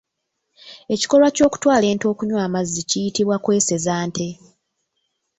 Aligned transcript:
Ekikolwa 0.93 1.29
ky’okutwala 1.35 1.85
ente 1.93 2.05
okunywa 2.13 2.39
amazzi 2.47 2.81
kiyitibwa 2.89 3.35
kweseza 3.43 3.93
nte. 4.07 4.27